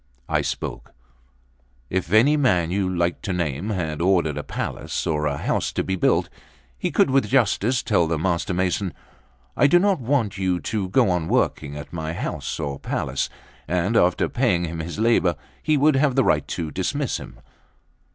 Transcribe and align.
I 0.27 0.41
spoke: 0.41 0.95
"If 1.91 2.11
any 2.11 2.35
man 2.35 2.71
you 2.71 2.89
like 2.91 3.21
to 3.21 3.31
name 3.31 3.69
had 3.69 4.01
ordered 4.01 4.35
a 4.35 4.41
palace 4.41 5.05
or 5.05 5.27
a 5.27 5.37
house 5.37 5.71
to 5.73 5.83
be 5.83 5.95
built, 5.95 6.27
he 6.75 6.89
could 6.89 7.11
with 7.11 7.27
justice 7.29 7.83
tell 7.83 8.07
the 8.07 8.17
master 8.17 8.51
mason:'I 8.55 9.67
do 9.67 9.77
not 9.77 9.99
want 10.01 10.39
you 10.39 10.59
to 10.59 10.89
go 10.89 11.11
on 11.11 11.27
working 11.27 11.77
at 11.77 11.93
my 11.93 12.13
house 12.13 12.59
or 12.59 12.79
palace;' 12.79 13.29
and 13.67 13.95
after 13.95 14.27
paying 14.27 14.63
him 14.65 14.79
his 14.79 14.97
labour, 14.97 15.35
he 15.61 15.77
would 15.77 15.97
have 15.97 16.15
the 16.15 16.23
right 16.23 16.47
to 16.47 16.71
dismiss 16.71 17.17
him. 17.17 17.39